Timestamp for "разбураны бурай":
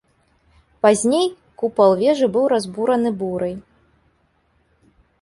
2.57-3.55